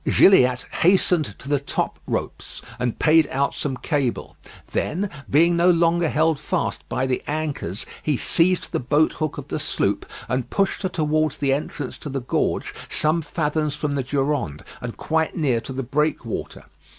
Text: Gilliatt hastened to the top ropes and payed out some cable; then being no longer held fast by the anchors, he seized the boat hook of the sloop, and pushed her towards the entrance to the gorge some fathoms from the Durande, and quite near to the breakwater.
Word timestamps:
Gilliatt 0.07 0.63
hastened 0.81 1.35
to 1.37 1.47
the 1.47 1.59
top 1.59 1.99
ropes 2.07 2.63
and 2.79 2.97
payed 2.97 3.27
out 3.27 3.53
some 3.53 3.77
cable; 3.77 4.35
then 4.71 5.11
being 5.29 5.55
no 5.55 5.69
longer 5.69 6.09
held 6.09 6.39
fast 6.39 6.83
by 6.89 7.05
the 7.05 7.21
anchors, 7.27 7.85
he 8.01 8.17
seized 8.17 8.71
the 8.71 8.79
boat 8.79 9.11
hook 9.11 9.37
of 9.37 9.49
the 9.49 9.59
sloop, 9.59 10.07
and 10.27 10.49
pushed 10.49 10.81
her 10.81 10.89
towards 10.89 11.37
the 11.37 11.53
entrance 11.53 11.99
to 11.99 12.09
the 12.09 12.21
gorge 12.21 12.73
some 12.89 13.21
fathoms 13.21 13.75
from 13.75 13.91
the 13.91 14.01
Durande, 14.01 14.63
and 14.81 14.97
quite 14.97 15.37
near 15.37 15.61
to 15.61 15.71
the 15.71 15.83
breakwater. 15.83 16.65